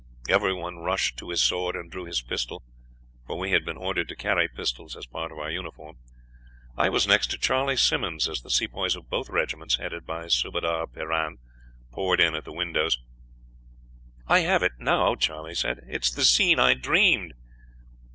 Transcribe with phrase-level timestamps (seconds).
[0.27, 2.63] Everyone rushed to his sword and drew his pistol
[3.27, 5.97] for we had been ordered to carry pistols as part of our uniform.
[6.75, 10.87] I was next to Charley Simmonds as the Sepoys of both regiments, headed by Subadar
[10.87, 11.37] Piran,
[11.91, 12.97] poured in at the windows.
[14.25, 17.35] "'I have it now,' Charley said; 'it is the scene I dreamed.'